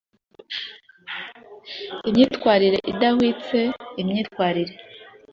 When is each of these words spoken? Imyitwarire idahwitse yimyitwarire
Imyitwarire 2.09 2.79
idahwitse 2.91 3.59
yimyitwarire 3.97 4.73